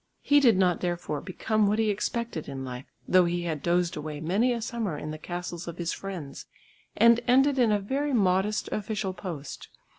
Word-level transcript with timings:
He 0.23 0.39
did 0.39 0.57
not 0.57 0.81
therefore 0.81 1.21
become 1.21 1.67
what 1.67 1.77
he 1.77 1.91
expected 1.91 2.49
in 2.49 2.65
life 2.65 2.85
though 3.07 3.25
he 3.25 3.43
had 3.43 3.61
dozed 3.61 3.95
away 3.95 4.19
many 4.19 4.51
a 4.51 4.59
summer 4.59 4.97
in 4.97 5.11
the 5.11 5.19
castles 5.19 5.67
of 5.67 5.77
his 5.77 5.93
friends, 5.93 6.47
and 6.97 7.21
ended 7.27 7.59
in 7.59 7.71
a 7.71 7.77
very 7.77 8.11
modest 8.11 8.67
official 8.71 9.13
post. 9.13 9.69